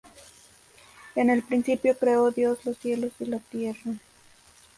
En 1.13 1.29
el 1.29 1.43
principio 1.43 1.95
creó 1.95 2.31
Dios 2.31 2.65
los 2.65 2.75
cielos 2.79 3.11
y 3.19 3.25
la 3.25 3.37
tierra. 3.37 3.91